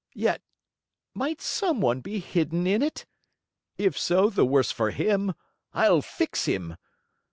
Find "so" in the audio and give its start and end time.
3.99-4.31